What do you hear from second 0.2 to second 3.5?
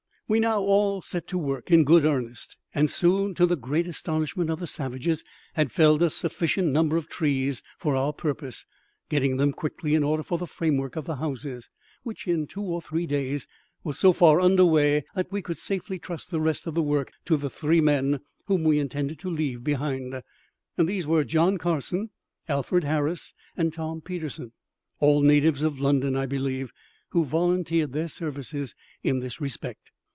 We now all set to work in good earnest, and soon, to